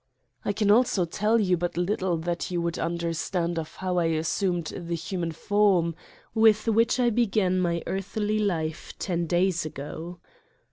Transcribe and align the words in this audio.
I 0.43 0.51
can 0.51 0.71
also 0.71 1.05
tell 1.05 1.39
you 1.39 1.57
but 1.57 1.77
little 1.77 2.17
that 2.17 2.49
you 2.49 2.59
would 2.59 2.79
un 2.79 2.97
derstand 2.97 3.59
of 3.59 3.75
how 3.75 3.99
I 3.99 4.05
assumed 4.05 4.73
the 4.75 4.95
human 4.95 5.31
form, 5.31 5.93
with 6.33 6.67
which 6.67 6.99
I 6.99 7.11
began 7.11 7.59
my 7.59 7.83
earthly 7.85 8.39
life 8.39 8.95
ten 8.97 9.27
days 9.27 9.63
ago. 9.63 10.19